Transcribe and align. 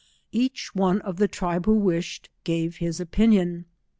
Each 0.31 0.73
one 0.73 0.99
of 1.01 1.17
the 1.17 1.27
tribe 1.27 1.67
who 1.67 1.75
wished, 1.75 2.29
gave 2.43 2.77
his 2.77 2.99
opinion. 2.99 3.65